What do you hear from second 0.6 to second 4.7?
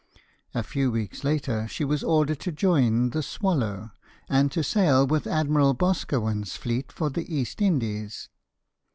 few weeks later, she was ordered to join the 'Swallow,' and to